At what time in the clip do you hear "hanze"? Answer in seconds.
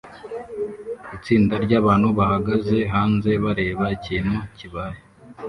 2.93-3.29